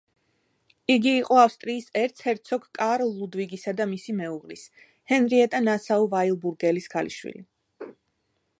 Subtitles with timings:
[0.93, 4.65] იგი იყო ავსტრიის ერცჰერცოგ კარლ ლუდვიგისა და მისი მეუღლის,
[5.13, 7.47] ჰენრიეტა ნასაუ-ვაილბურგელის ქალიშვილი.